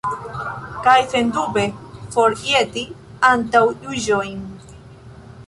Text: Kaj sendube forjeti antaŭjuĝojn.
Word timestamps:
Kaj 0.85 0.95
sendube 1.11 1.65
forjeti 2.15 2.87
antaŭjuĝojn. 3.31 4.43